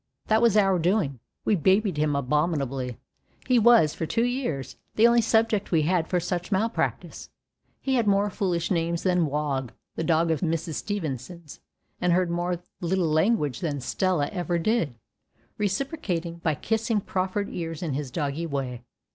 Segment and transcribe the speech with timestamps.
[0.29, 1.19] That was our doing.
[1.45, 6.51] We babied him abominably—he was, for two years, the only subject we had for such
[6.51, 7.29] malpractice.
[7.79, 10.73] He had more foolish names than Wogg, that dog of Mrs.
[10.73, 11.59] Stevenson's,
[12.01, 14.95] and heard more Little Language than Stella ever did,
[15.59, 18.81] reciprocating by kissing proffered ears in his doggy way.